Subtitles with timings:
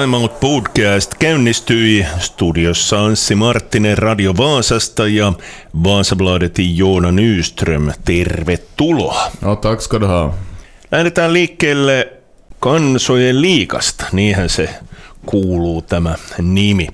[0.00, 2.06] Time Out Podcast käynnistyi.
[2.18, 5.32] Studiossa Anssi Marttinen Radio Vaasasta ja
[5.84, 7.92] Vaasabladetin Joona Nyström.
[8.04, 9.30] Tervetuloa.
[9.40, 10.34] No, tack ska du ha.
[10.92, 12.12] Lähdetään liikkeelle
[12.60, 14.68] kansojen liikasta, niinhän se
[15.26, 16.88] kuuluu tämä nimi.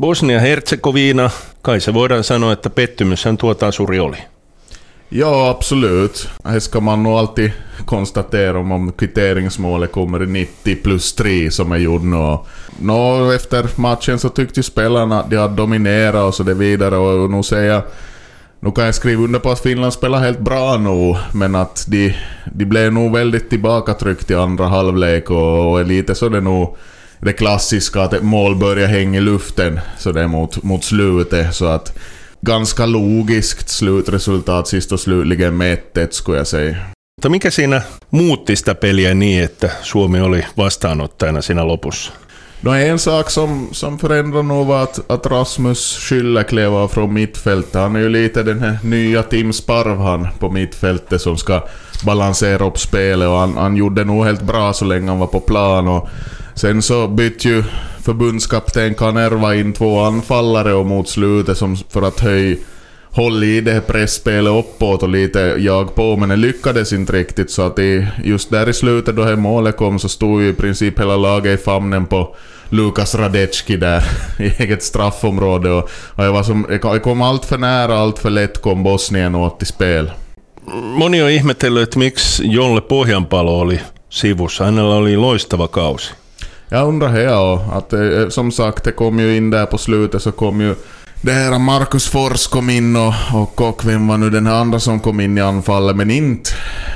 [0.00, 1.30] Bosnia-Herzegovina,
[1.62, 4.16] kai se voidaan sanoa, että pettymyshän tuo tasuri oli.
[5.12, 6.28] Ja, absolut.
[6.42, 7.52] Det ska man nog alltid
[7.86, 12.38] konstatera om, om kvitteringsmålet kommer i 90 plus 3 som är gjord nu.
[12.80, 16.96] Nå, efter matchen så tyckte ju spelarna att de hade dominerat och så det vidare
[16.96, 17.82] och nu säger jag
[18.60, 22.14] nu kan jag skriva under på att Finland spelar helt bra nu, men att de,
[22.52, 26.76] de blev nog väldigt tillbakatryckt i andra halvlek och, och är lite så det nog
[27.18, 31.54] det klassiska att ett mål börjar hänga i luften så det är mot, mot slutet.
[31.54, 31.98] Så att
[32.40, 36.76] ganska logiskt slutresultat sist och slutligen med 1 skulle jag säga.
[37.16, 42.12] Mutta mikä siinä muutti sitä peliä niin, että Suomi oli vastaanottajana siinä lopussa?
[42.62, 47.12] No en sak som, som förändrade nog var att, att Rasmus Schüller klev av från
[47.12, 47.74] mittfältet.
[47.74, 51.62] Han är ju lite den här nya Tim Sparv han på mittfältet som ska
[52.04, 55.40] balansera upp spelet och han, han gjorde nog helt bra så länge han var på
[55.40, 55.88] plan.
[55.88, 56.08] Och
[56.54, 57.64] sen så bytte ju
[58.10, 62.56] förbundskapten Kanerva in två anfallare och mot slutet som för att höja
[63.10, 67.50] håll i det här pressspelet uppåt och lite jag på, men det lyckades inte riktigt
[67.50, 70.52] så att i, just där i slutet då det målet kom så stod ju i
[70.52, 72.36] princip hela laget i famnen på
[72.68, 74.02] Lukas Radecki där
[74.38, 78.30] i eget straffområde och, och jag, var som, jag kom allt för nära, allt för
[78.30, 80.10] lätt kom Bosnien åt i spel.
[80.72, 84.64] Moni on ihmetellyt, että miksi Jolle Pohjanpalo oli sivussa.
[84.64, 86.19] Hänellä oli loistava kausi.
[86.72, 89.78] Jag undrar här och att eh, eh, som sagt det kom ju in där på
[89.78, 90.74] slutet så kom ju
[91.20, 94.80] det här Marcus Fors kom in och, och, och vem var nu den här andra
[94.80, 96.50] som kom in i anfallet men inte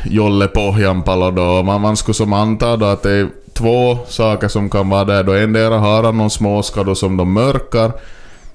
[0.05, 1.62] Jolle Pohjanpalo då.
[1.62, 5.23] Man, man skulle som anta då att det är två saker som kan vara där
[5.23, 5.33] då.
[5.33, 7.93] Endera har han någon småskador som de mörkar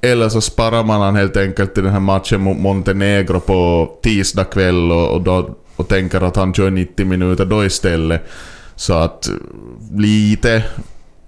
[0.02, 4.44] eller så sparar man han helt enkelt till den här matchen mot Montenegro på tisdag
[4.44, 8.22] kväll och, och, då, och tänker att han kör 90 minuter då istället.
[8.76, 9.30] Så att
[9.98, 10.64] lite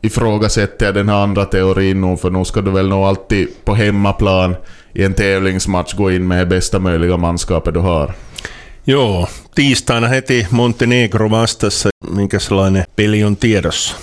[0.01, 3.75] ifrågasätter jag den här andra teorin nu, för nu ska du väl nog alltid på
[3.75, 4.55] hemmaplan
[4.93, 8.13] i en tävlingsmatch gå in med bästa möjliga manskapet du har.
[8.83, 11.89] Joo, tiistaina heti Montenegro vastassa.
[12.07, 13.95] Minkälainen peli on tiedossa?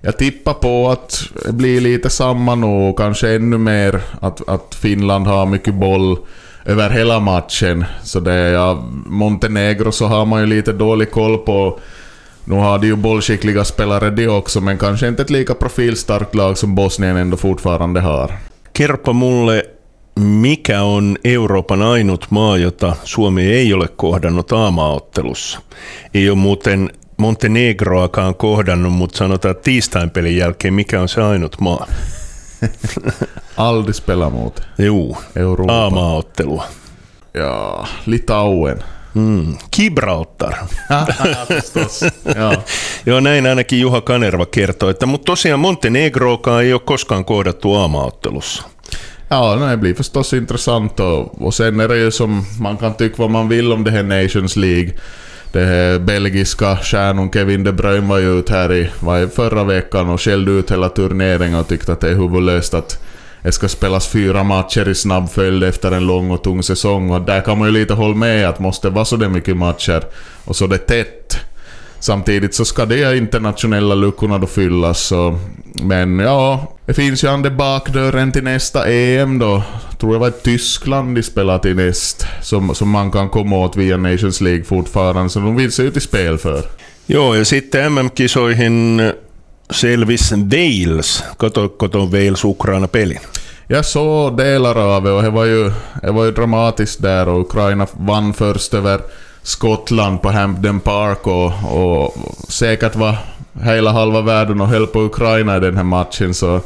[0.00, 5.26] Jag tippar på att det blir lite samma nu, kanske ännu mer att, att Finland
[5.26, 6.18] har mycket boll
[6.64, 7.84] över hela matchen.
[8.02, 11.80] Så det är ja, Montenegro så har man ju lite dålig koll på
[12.48, 16.58] nu har de ju bollskickliga spelare de också, men kanske inte ett lika profilstarkt lag
[16.58, 18.32] som Bosnien ändå fortfarande har.
[18.72, 19.62] Kerropa mulle,
[20.14, 25.60] mikä on Euroopan ainut maa, jota Suomi ei ole kohdannut aamaottelussa?
[26.14, 31.86] Ei ole muuten Montenegroakaan kohdannut, mutta sanotaan tiistain pelin jälkeen, mikä on se ainut maa?
[33.56, 34.62] Aldrig spela mot.
[34.78, 35.76] Juu, Euroopan.
[35.76, 36.64] aamaottelua.
[37.34, 38.84] Ja, Litauen.
[39.18, 39.56] Mm.
[39.76, 40.54] Gibraltar.
[41.48, 42.04] Förstås.
[42.36, 42.54] ja.
[43.06, 48.62] Joo, näin ainakin Juha Kanerva kertoi, että mutta tosiaan Montenegroakaan ei ole koskaan kohdattu aamaottelussa.
[49.30, 52.94] Ja, nej, det blir förstås intressant och, och sen är det ju som man kan
[52.94, 54.92] tycka vad man vill om det här Nations League.
[55.52, 59.64] Det här belgiska stjärnan Kevin De Bruyne var ju ut här i, var i förra
[59.64, 62.98] veckan och skällde ut hela turneringen och tyckte att det är huvudlöst att
[63.42, 67.22] det ska spelas fyra matcher i snabb följd efter en lång och tung säsong och
[67.22, 70.02] där kan man ju lite hålla med att måste vara så det mycket matcher
[70.44, 71.38] och så det tätt.
[72.00, 75.38] Samtidigt så ska de internationella luckorna då fyllas så...
[75.82, 79.62] Men ja, det finns ju andra bakdörren till nästa EM då.
[79.98, 82.26] Tror jag var Tyskland de spelar till näst.
[82.42, 85.30] Som, som man kan komma åt via Nations League fortfarande.
[85.30, 86.62] Så de vill se ut i spel för.
[87.06, 89.12] Joo, ja sitten MM-kisoihin
[89.70, 91.24] selvis Wales.
[91.38, 93.20] Katoiko tuon Wales-Ukraina-pelin?
[93.66, 95.72] Jag såg delar av det och det var ju,
[96.02, 99.00] det var ju dramatiskt där och Ukraina vann först över
[99.42, 102.14] Skottland på Hampden Park och, och
[102.48, 103.16] säkert var
[103.62, 106.60] hela halva världen och höll på Ukraina i den här matchen så...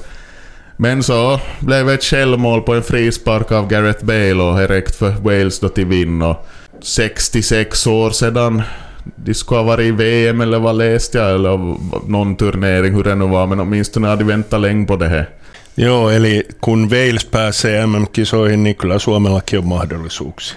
[0.76, 4.98] Men så blev det ett självmål på en frispark av Gareth Bale och det räckte
[4.98, 6.46] för Wales då till vinn och
[6.82, 8.62] 66 år sedan
[9.04, 11.76] de skulle ha varit i VM eller vad läste jag eller
[12.10, 15.28] någon turnering hur det nu var men åtminstone hade de väntat länge på det här.
[15.76, 20.56] Joo, eli kun Wales pääsee MM-kisoihin, niin kyllä Suomellakin on mahdollisuuksia.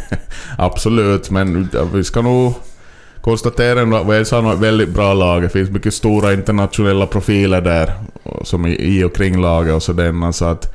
[0.58, 2.54] Absolut, men vi ska nog
[3.20, 5.42] konstatera att Wales har ett väldigt bra lag.
[5.42, 7.92] Det finns mycket stora internationella profiler där
[8.42, 10.32] som i och kring laget och sådär.
[10.32, 10.74] Så att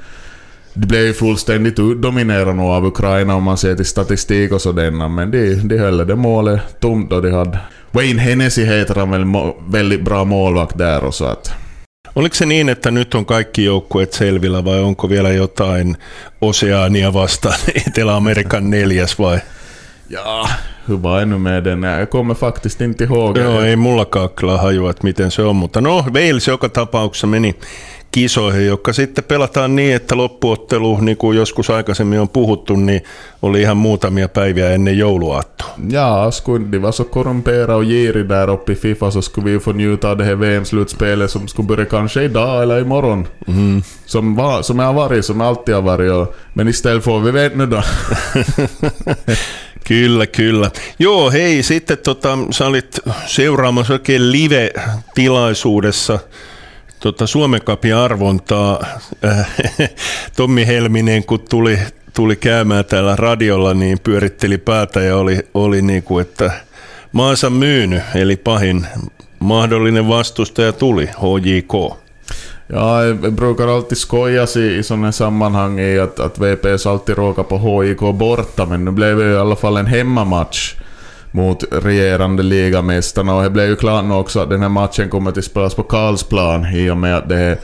[0.74, 4.92] de blev ju fullständigt utdominerade av Ukraina om man ser till statistik och sådär.
[4.92, 7.60] Men de, de höll det målet tomt och de hade...
[7.92, 11.54] Wayne Hennessy heter han väl, väldigt bra målvakt där och så att...
[12.16, 15.98] Oliko se niin, että nyt on kaikki joukkueet selvillä vai onko vielä jotain
[16.42, 19.40] Oseania vastaan Etelä-Amerikan neljäs vai?
[20.10, 20.48] Ja,
[20.88, 21.84] hyvä ännu med den.
[21.84, 23.38] Jag kommer faktiskt inte ihåg.
[23.38, 27.56] Joo, ei mullakaan kyllä hajua, että miten se on, mutta no Wales joka tapauksessa meni
[28.14, 33.04] kisoihin, jotka sitten pelataan niin, että loppuottelu, niin kuin joskus aikaisemmin on puhuttu, niin
[33.42, 35.74] oli ihan muutamia päiviä ennen jouluaattoa.
[35.90, 39.72] Ja, skulle vara så korrumperade och girig där uppe i Fifa så skulle vi få
[39.72, 43.28] njuta av det här VM-slutspelet som skulle börja kanske idag eller imorgon.
[43.48, 43.84] Mm.
[44.06, 46.12] Som, var, som jag har varit, som alltid har varit.
[46.12, 47.84] Och, men istället får vi vet nu då.
[49.84, 50.72] Kyllä, kyllä.
[51.00, 56.20] Joo, hei, sitten tota, sä olit seuraamassa oikein live-tilaisuudessa
[57.04, 58.86] tota Suomen Cupin arvontaa.
[59.26, 59.48] Äh,
[60.38, 61.80] Tommi Helminen, kun tuli,
[62.14, 66.52] tuli käymään täällä radiolla, niin pyöritteli päätä ja oli, oli niin kuin, että
[67.12, 68.88] maansa myynyt, eli pahin
[69.40, 72.04] mahdollinen vastustaja tuli, HJK.
[72.70, 77.44] Ja, jag brukar alltid skoja i, i sådana sammanhang i att, att VPS alltid råkar
[77.44, 80.76] på HIK borta, men nu blev det i alla fall en hemmamatch
[81.34, 85.32] mot regerande ligamästarna och det blev ju klart nu också att den här matchen kommer
[85.32, 87.58] att spelas på Karlsplan i och med att det här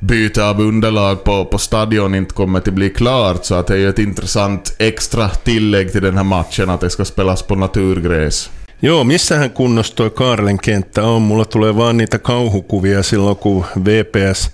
[0.00, 3.78] byte av underlag på, på stadion inte kommer att bli klart så att det är
[3.78, 8.50] ju ett intressant extra tillägg till den här matchen att det ska spelas på naturgräs.
[8.80, 11.22] Joo, missähän kunnossa toi Kaarlen kenttä on?
[11.22, 14.50] Mulla tulee vaan niitä kauhukuvia silloin, kun VPS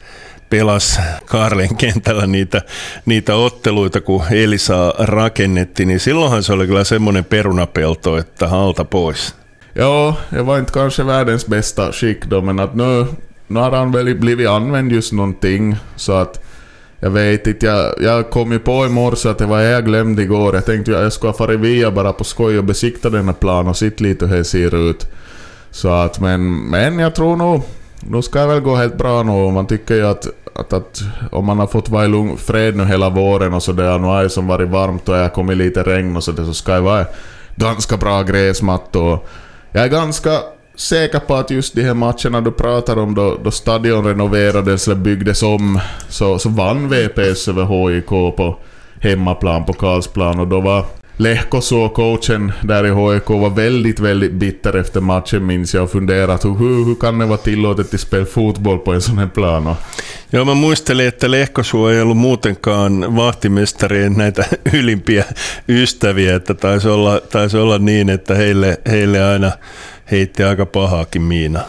[0.55, 2.63] pelas Kaarlen kentällä niitä,
[3.07, 9.35] niitä otteluita, kun Elisa rakennettiin, niin silloinhan se oli kyllä semmoinen perunapelto, että alta pois.
[9.75, 12.25] Ja, det var inte kanske världens bästa skick
[12.63, 13.07] att nu,
[13.49, 16.41] nu har han väl blivit använd just någonting, så att
[17.01, 20.23] jag vet inte, jag, jag kom ju på i morse att det var jag glömde
[20.23, 20.55] igår.
[20.55, 23.69] Jag tänkte jag skulle ha farit via bara på skoj och besikta den här planen
[23.69, 25.07] och sitta lite hur det ser ut.
[25.71, 27.63] Så att, men, men jag tror nog,
[28.09, 29.53] nu ska det väl gå helt bra nu.
[29.53, 31.03] Man tycker ju att, att, att
[31.33, 34.23] om man har fått vara i lugn fred nu hela våren och sådär, nu har
[34.23, 36.81] det som varit varmt och det har kommit lite regn och sådär, så ska det
[36.81, 37.07] vara
[37.57, 39.29] ganska bra gräsmatta och
[39.73, 40.31] jag är ganska
[40.77, 44.97] säker på att just de här matcherna du pratar om då, då stadion renoverades eller
[44.97, 48.07] byggdes om så, så vann VPS över HIK
[48.37, 48.57] på
[49.01, 50.85] hemmaplan på Karlsplan och då var
[51.17, 55.91] Lehko så coachen där i HIK var väldigt, väldigt bitter efter matchen minns jag och
[55.91, 59.75] funderat hur, hur kan det vara tillåtet att spela fotboll på en sån här plan?
[60.31, 64.45] Joo, mä muistelin, että Lehkosuo ei ollut muutenkaan vahtimestarien näitä
[64.79, 65.25] ylimpiä
[65.69, 69.53] ystäviä, että taisi olla, taisi olla niin, että heille, heille aina
[70.11, 71.61] heitti aika pahaakin miina.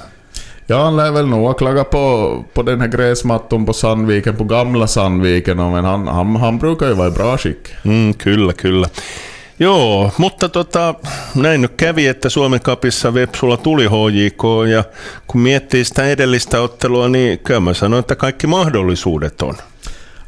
[0.70, 4.44] Ja, han lär väl nog ha klagat på, på den här gräsmattan på Sandviken, på
[4.44, 7.68] gamla Sandviken, men han, han, han brukar ju vara i bra skick.
[7.84, 8.88] Mm, kyllä, kyllä.
[9.60, 10.96] Joo, mutta tota,
[11.36, 14.84] näin nyt kävi, että Suomen kapissa Vepsulla tuli HJK ja
[15.28, 19.56] kun miettii sitä edellistä ottelua, niin kyllä mä sanoin, että kaikki mahdollisuudet on.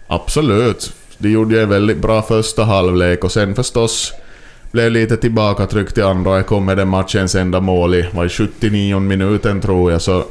[0.09, 0.94] Absolut.
[1.24, 4.13] De gjorde en väldigt bra första halvlek och sen förstås
[4.71, 6.38] blev lite tillbakatryckt i andra.
[6.38, 10.01] Jag kom med den matchens enda mål i var 79 minuten tror jag.
[10.01, 10.23] Så,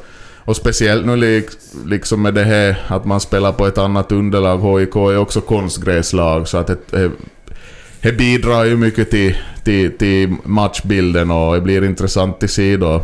[0.45, 1.47] och speciellt nu lik,
[1.87, 4.79] liksom med det här att man spelar på ett annat underlag.
[4.79, 7.11] HIK är också konstgräslag så att det,
[8.03, 13.03] det, bidrar ju mycket till, till, till matchbilden och det blir intressant se då.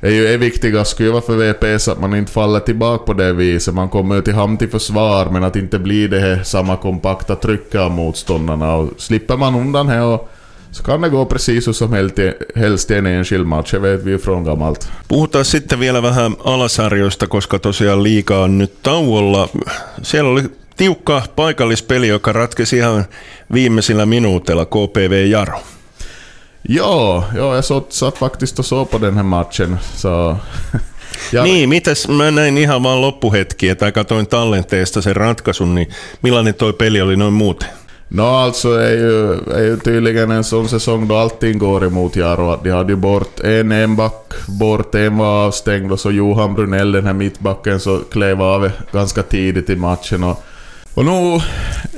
[0.00, 3.04] Det är ju det viktiga skulle ju vara för VPS att man inte faller tillbaka
[3.04, 3.74] på det viset.
[3.74, 7.36] Man kommer ju till hamn till försvar men att inte bli det här samma kompakta
[7.36, 8.74] trycket av motståndarna.
[8.74, 10.30] Och slipper man undan här och
[10.72, 11.92] så kan det gå precis som
[12.54, 14.88] helst, i en enskild match, det vet vi ju från gammalt.
[15.08, 19.48] Puhutaan sitten vielä vähän alasarjoista, koska tosiaan liiga on nyt tauolla.
[20.02, 20.42] Siellä oli
[20.76, 23.04] tiukka paikallispeli, joka ratkesi ihan
[23.52, 25.60] viimeisillä minuutilla KPV Jaro.
[26.68, 29.78] Ja, ja jag satt, satt faktiskt och såg på den här matchen.
[29.94, 30.36] Så,
[31.32, 31.42] ja.
[31.42, 35.88] Niin, mitäs mä näin ihan vaan loppuhetki, että katoin tallenteesta sen ratkaisun, niin
[36.22, 37.68] millainen toi peli oli noin muuten?
[38.10, 42.60] No alltså är ju, är ju tydligen en sån säsong då allting går emot Jaro.
[42.64, 46.92] De hade ju bort en, en back bort, en var avstängd och så Johan Brunell,
[46.92, 50.24] den här mittbacken, så klev av ganska tidigt i matchen.
[50.24, 50.44] Och,
[50.94, 51.40] och nu,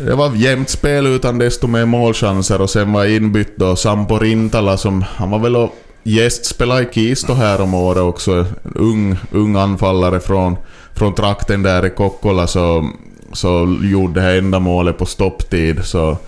[0.07, 4.77] det var jämnt spel utan desto mer målchanser och sen var inbytt då Sampo Rintala
[4.77, 8.33] som, han var väl och gästspelade i Kisto här om året också.
[8.33, 10.57] En ung, ung anfallare från,
[10.95, 12.91] från trakten där i Kokkola så
[13.35, 15.85] så gjorde det här enda målet på stopptid.
[15.85, 16.19] Så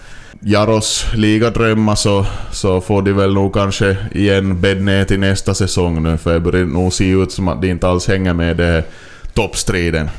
[0.41, 6.03] Jaros ligadrömmar så, så får de väl nog kanske igen bädd ner till nästa säsong
[6.03, 8.85] nu för det börjar nog se ut som att de inte alls hänger med det
[9.35, 10.11] toppstriden.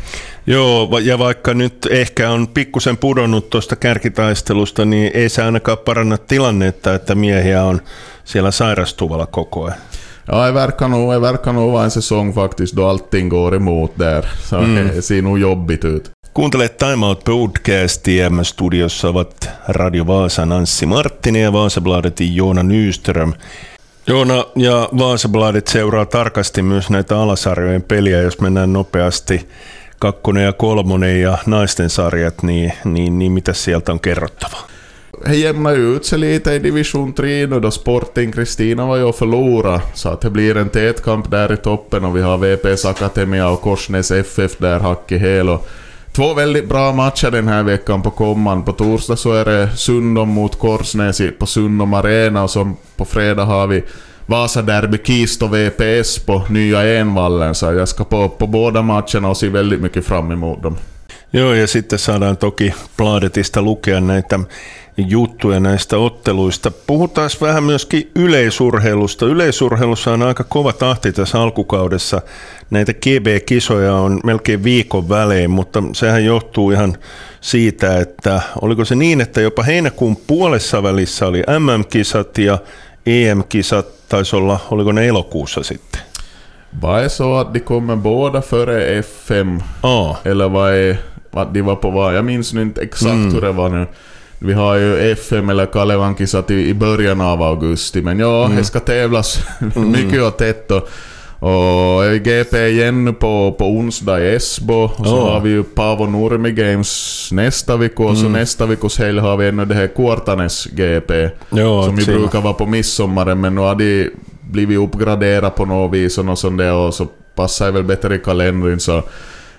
[0.48, 6.18] Joo, ja vaikka nyt ehkä on pikkusen pudonnut tuosta kärkitaistelusta, niin ei se ainakaan paranna
[6.18, 7.82] tilannetta, että miehiä on
[8.24, 9.77] siellä sairastuvalla koko ajan.
[10.32, 13.92] Ja, det verkar, nog, det verkar nog vara en säsong faktiskt då allting går emot
[14.00, 14.25] där.
[14.50, 14.75] Så mm.
[14.75, 16.12] det ser nog jobbigt ut.
[16.34, 18.44] Kuuntelet Time Out podcastia.
[18.44, 23.34] Studiossa ovat Radio Vaasan Anssi Marttinen ja Vaasabladetin Joona Nyström.
[24.08, 29.48] Joona ja Vaasabladet seuraa tarkasti myös näitä alasarjojen peliä, jos mennään nopeasti
[30.00, 34.58] kakkonen ja kolmonen ja naisten sarjat, niin, niin, niin mitä sieltä on kerrottava?
[35.25, 39.16] Det jämnar ut sig lite i division 3 nu då Sporting Kristina var ju och
[39.16, 42.86] förlora så att det blir en tät kamp där i toppen och vi har VPS
[42.86, 45.68] Akademia och Korsnäs FF där hack i häl och
[46.18, 48.63] Två väldigt bra matcher den här veckan på komman.
[48.63, 53.46] På torsdag så är det Sundom mot Korsnäs på Sundom Arena och så på fredag
[53.46, 53.84] har vi
[54.29, 57.55] Vasa Derby Kist och VPS på nya Envallen.
[57.55, 60.77] Så jag ska på, på båda matcherna och se väldigt mycket fram emot dem.
[61.31, 64.39] Joo, ja sitten saadaan toki Pladetista lukea näitä
[64.98, 66.72] juttuja näistä otteluista.
[66.88, 69.25] Puhutaan vähän myöskin yleisurheilusta.
[69.25, 72.22] Yleisurheilussa on aika kova tahti tässä alkukaudessa.
[72.69, 76.98] Näitä GB-kisoja on melkein viikon välein, mutta sehän johtuu ihan
[77.41, 82.57] siitä, että oliko se niin, että jopa heinäkuun puolessa välissä oli MM-kisat ja
[83.08, 86.02] EM-kisat taisi olla, oliko ne elokuussa sitten?
[86.82, 89.64] Vai så att de kommer båda före FM?
[89.82, 90.18] Ja.
[90.24, 90.98] Eller vad
[91.42, 92.16] att de var på vad?
[92.16, 93.34] Jag minns nu inte exakt mm.
[93.34, 93.88] hur det var nu.
[94.40, 98.58] Vi har ju FM eller Kalevankisat i, i början av augusti, men ja, mm.
[98.58, 99.40] det ska tävlas
[99.76, 99.92] mm.
[99.92, 100.72] mycket och tätt.
[100.72, 100.90] Och,
[101.39, 104.84] och GP igen på, på onsdag i Esbo.
[104.84, 105.32] Och så oh.
[105.32, 108.03] har vi ju Pavo Nurmi Games nästa vecka.
[108.03, 108.32] Och så mm.
[108.32, 111.29] nästa veckas helg har vi ännu det här Kuortanes GP.
[111.50, 114.10] Jo, som ju brukar vara på midsommaren, men nu har de
[114.41, 116.74] blivit uppgraderade på något vis och något sånt där.
[116.74, 118.79] Och så passar det väl bättre i kalendern.
[118.79, 119.03] Så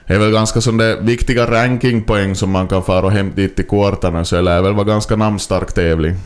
[0.06, 3.66] det är väl ganska sådana viktiga rankingpoäng som man kan fara och hämta dit till
[3.66, 6.16] kvartarna, så det lär väl vara ganska namnstark tävling.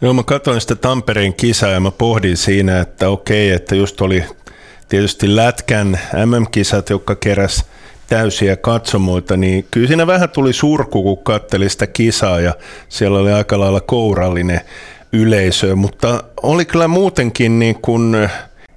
[0.00, 4.24] Joo, mä katsoin sitä Tampereen kisaa ja mä pohdin siinä, että okei, että just oli
[4.88, 7.64] tietysti Lätkän MM-kisat, jotka keräs
[8.06, 12.54] täysiä katsomoita, niin kyllä siinä vähän tuli surku, kun katteli sitä kisaa ja
[12.88, 14.60] siellä oli aika lailla kourallinen
[15.12, 18.28] yleisö, mutta oli kyllä muutenkin niin kuin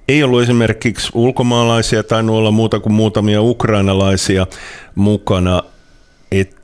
[0.08, 4.48] ei ollut esimerkiksi ulkomaalaisia tai olla muuta kuin muutamia ukrainalaisia
[4.96, 5.64] mukana.
[6.32, 6.56] Et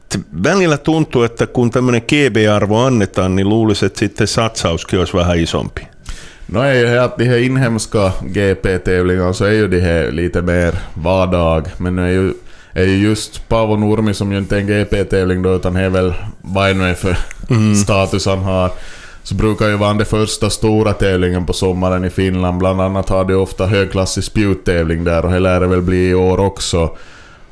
[0.43, 5.94] välillä tuntuu, että kun tämmöinen GB-arvo annetaan, niin luulisi, että sitten satsauskin olisi vähän isompi.
[6.45, 10.73] No är ju att de här inhemska GP-tävlingarna så är ju de här lite mer
[10.93, 12.33] vardag, men är ju,
[12.73, 16.13] är ju just Paavo Nurmi som ju inte är en GP-tävling då, utan är väl
[16.41, 17.17] vad nu är för
[17.49, 17.75] mm.
[17.75, 18.71] status han har
[19.23, 22.57] så brukar ju vara den första stora tävlingen på sommaren i Finland.
[22.57, 26.13] Bland annat har de ofta högklassig spjuttävling där och det lär det väl bli i
[26.13, 26.97] år också.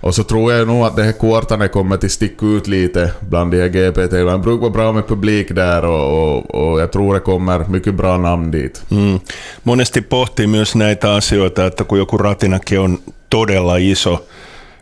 [0.03, 3.51] Och så tror jag nog att det här Kuortane kommer att sticka ut lite bland
[3.51, 4.38] de här GP-tävlingarna.
[4.38, 7.95] Det brukar vara bra med publik där och, och, och jag tror det kommer mycket
[7.95, 8.83] bra namn dit.
[8.91, 9.19] Mm.
[9.63, 14.25] Monesti pohtii myös näitä asioita, että kun joku ratinakin on todella iso,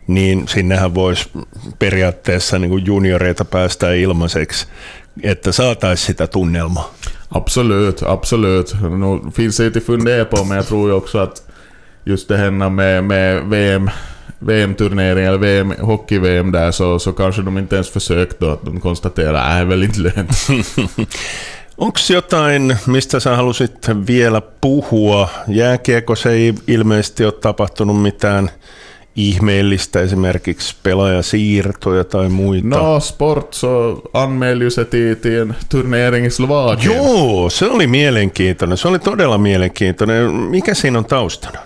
[0.06, 1.30] niin sinnehän voisi
[1.78, 4.66] periaatteessa niin kuin junioreita päästä ilmaiseksi
[5.22, 6.94] että saataisiin sitä tunnelmaa.
[7.34, 8.76] Absolut, absolut.
[8.98, 11.42] Nu finns det att fundera på, men jag tror ju också att
[12.06, 13.90] just det här med, med VM,
[14.46, 18.80] VM-turnering eller VM, hockey-VM där så, så kanske de inte ens försökt då, att de
[18.80, 20.30] konstaterar att det är väl inte lönt.
[21.76, 25.28] Onko jotain, mistä sä halusit vielä puhua?
[25.48, 28.50] Jääkiekossa ei ilmeisesti ole tapahtunut mitään
[29.16, 32.68] ihmeellistä esimerkiksi pelaajasiirtoja tai muita?
[32.68, 36.96] No, sport så anmälde sig till, till en turnering i Slovakien.
[36.96, 38.78] Joo, se oli mielenkiintoinen.
[38.78, 40.30] Se oli todella mielenkiintoinen.
[40.30, 41.58] Mikä siinä on taustana?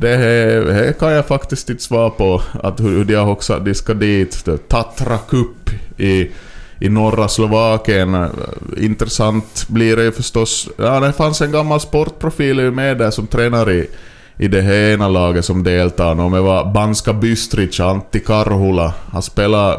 [0.00, 3.74] Det här, här kan jag faktiskt inte svara på, att hur de har också de
[3.74, 4.44] ska dit.
[4.68, 6.30] Tatra Cup i,
[6.80, 8.26] i norra Slovakien.
[8.76, 10.68] Intressant blir det ju förstås.
[10.76, 13.86] Ja, det fanns en gammal sportprofil med där som tränar i
[14.40, 16.20] i det här ena laget som deltar.
[16.20, 18.92] Och det var Banska Bystric, Antti Karhula.
[19.12, 19.78] Han spelade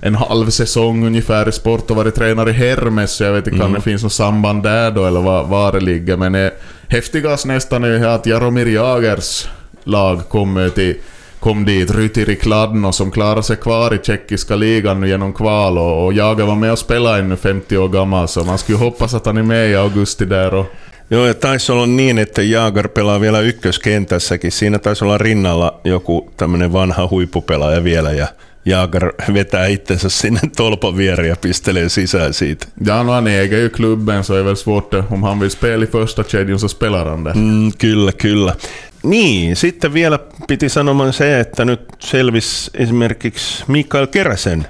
[0.00, 3.56] en halv säsong ungefär i sport och varit tränare i Hermes, så jag vet inte
[3.56, 3.66] mm.
[3.66, 6.16] om det finns något samband där då eller var, var det ligger.
[6.16, 6.52] Men det
[6.88, 9.48] häftigast nästan är att Jaromir Jagers
[9.84, 10.94] lag kom, till,
[11.40, 16.12] kom dit, Rytiri Kladno, som klarade sig kvar i tjeckiska ligan genom kval och, och
[16.12, 19.36] Jager var med och spelade ännu 50 år gammal, så man skulle hoppas att han
[19.36, 20.66] är med i augusti där och
[21.10, 24.52] Joo, ja taisi olla niin, että Jaagar pelaa vielä ykköskentässäkin.
[24.52, 28.26] Siinä taisi olla rinnalla joku tämmöinen vanha huippupelaaja vielä, ja
[28.68, 32.66] Jaagar vetää itsensä sinne tolpan viereen ja pistelee sisään siitä.
[32.86, 35.86] Ja, no han äger ju klubben så är väl svårt, om han vill spela i
[35.86, 37.32] första kedjan så spelar han där.
[37.36, 38.54] Mm, kyllä, kyllä.
[39.02, 44.66] Niin, sitten vielä piti sanomaan se, että nyt selvisi esimerkiksi Mikael Keräsen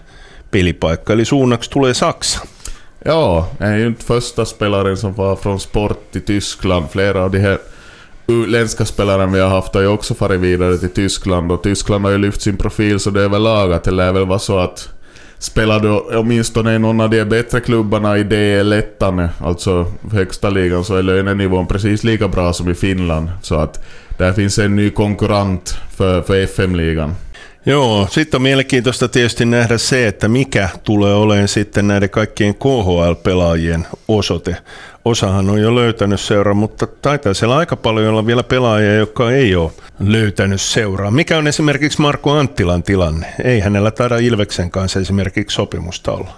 [0.50, 2.40] pelipaikka, eli suunnaksi tulee Saksa.
[3.04, 6.90] Ja, är ju inte första spelaren som var från sport i Tyskland.
[6.90, 7.58] Flera av de här
[8.28, 12.12] utländska spelaren vi har haft har ju också farit vidare till Tyskland och Tyskland har
[12.12, 13.84] ju lyft sin profil så det är väl lagat.
[13.84, 14.88] det lär väl vara så att
[15.40, 20.94] Spelar du åtminstone i någon av de bättre klubbarna i DL1, alltså högsta ligan, så
[20.94, 23.30] är lönenivån precis lika bra som i Finland.
[23.42, 23.84] Så att
[24.18, 27.14] där finns en ny konkurrent för, för FM-ligan.
[27.66, 33.86] Joo, sitten on mielenkiintoista tietysti nähdä se, että mikä tulee olemaan sitten näiden kaikkien KHL-pelaajien
[34.08, 34.56] osoite.
[35.04, 39.56] Osahan on jo löytänyt seuraa, mutta taitaa siellä aika paljon olla vielä pelaajia, jotka ei
[39.56, 41.10] ole löytänyt seuraa.
[41.10, 43.26] Mikä on esimerkiksi Marko Anttilan tilanne?
[43.44, 46.30] Ei hänellä taida Ilveksen kanssa esimerkiksi sopimusta olla.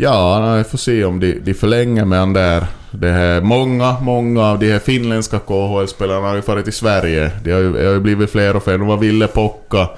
[0.00, 2.66] Ja, no, vi får se om de, de förlänger med han där.
[3.00, 7.30] Det här, många, många av de här finländska KHL-spelarna har ju farit till Sverige.
[7.44, 8.78] Det har ju, har ju blivit fler och fler.
[8.78, 9.88] Nu var Ville Pocka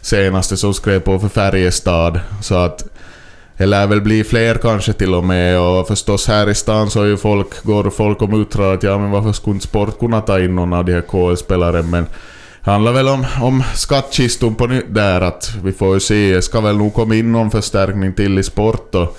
[0.00, 2.20] senaste som skrev på för Färjestad.
[2.42, 2.84] Så att
[3.58, 7.02] det lär väl bli fler kanske till och med och förstås här i stan så
[7.02, 10.20] är ju folk, går folk och muttrar att ja men varför skulle inte Sport kunna
[10.20, 12.06] ta in någon av de här KL-spelare men
[12.64, 16.42] det handlar väl om, om skattkistan på nytt där att vi får ju se, det
[16.42, 19.18] ska väl nog komma in någon förstärkning till i Sport och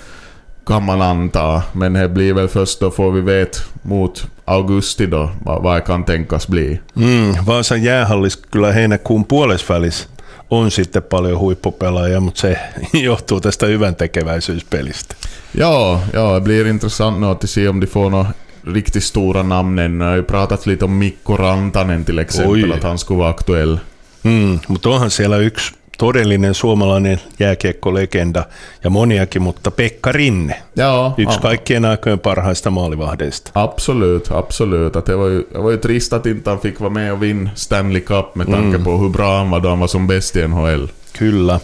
[0.66, 1.62] kan man anta.
[1.72, 6.04] Men det blir väl först då får vi vet mot augusti då vad, vad kan
[6.04, 6.80] tänkas bli.
[6.96, 10.08] Mm, Vaasan jäähallis kyllä heinäkuun puolesvälissä
[10.50, 12.58] on sitten paljon huippupelaajia, mutta se
[13.02, 15.14] johtuu tästä hyvän tekeväisyyspelistä.
[15.54, 18.32] Ja, ja, det blir intressant nu att se om de får några
[18.64, 20.04] riktigt stora namn ännu.
[20.04, 22.72] Jag har ju pratat lite om Mikko Rantanen till exempel, Oi.
[22.72, 23.80] att han skulle vara aktuell.
[24.22, 28.44] Mm, mutta onhan siellä yksi todellinen suomalainen jääkiekkolegenda
[28.84, 30.62] ja moniakin, mutta Pekka Rinne.
[30.76, 31.40] Ja, Yksi ja.
[31.40, 33.50] kaikkien aikojen parhaista maalivahdeista.
[33.54, 34.96] Absolut, absolut.
[34.96, 37.22] Att det, var ju, det var ju trist att inte han fick vara med och
[37.22, 38.84] vinna Stanley Cup med tanke mm.
[38.84, 40.84] på hur bra han var då han var som bäst i NHL.
[41.18, 41.60] Kyllä.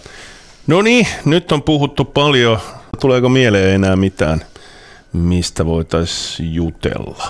[0.66, 2.59] No niin, nyt on puhuttu paljon.
[3.01, 4.44] Tuleeko mieleen enää mitään,
[5.12, 7.27] mistä voitaisiin jutella?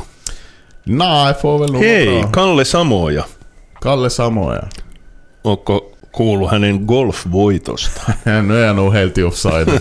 [0.87, 2.29] Nej, får väl Hei, bra.
[2.31, 3.25] Kalle Samoja.
[3.81, 4.62] Kalle Samoja.
[5.45, 8.12] Onko kuullut hänen golfvoitosta.
[8.42, 9.81] no är nog helt offside.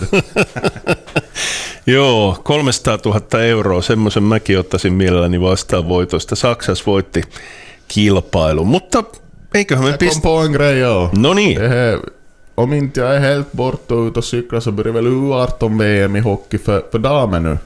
[1.86, 6.36] Joo, 300 000 euroa, semmoisen mäkin ottaisin mielelläni vastaan voitosta.
[6.36, 7.22] Saksas voitti
[7.88, 9.04] kilpailun, mutta
[9.54, 10.28] eiköhän me pistä...
[11.18, 11.58] No niin.
[12.56, 16.58] om inte jag är helt borta ute och cyklar så börjar väl U18-VM i hockey
[16.58, 17.58] för, för damer nu.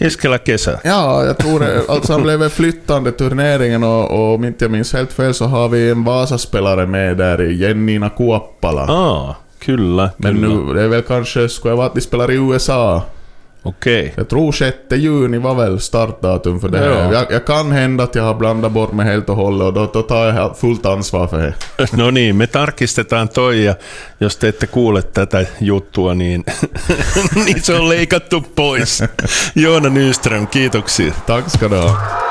[0.00, 0.78] Keskellä kesä.
[0.84, 1.84] Ja, jag tror det.
[1.88, 5.68] Alltså han blev flyttande turneringen och, och om inte jag minns helt fel så har
[5.68, 8.86] vi en Vasa-spelare med där, Jennina Kuoppala.
[8.88, 10.10] Ah, kyllä.
[10.16, 10.48] Men kyllä.
[10.48, 13.02] nu, det är väl kanske, skulle jag vara att de spelar i USA.
[13.62, 14.12] Okej.
[14.16, 17.12] Jag tror 6 juni var väl startdatum för det här.
[17.12, 19.90] Jag, jag, kan hända att jag har blandat bort mig helt och hållet och då,
[19.92, 21.54] då tar jag fullt ansvar för det.
[21.96, 23.74] No niin, me tarkistetaan toi ja
[24.18, 26.44] jos te ette kuule tätä juttua, niin,
[27.44, 29.02] niin se on leikattu pois.
[29.54, 31.12] Joona Nyström, kiitoksia.
[31.26, 32.29] Tack ska du ha.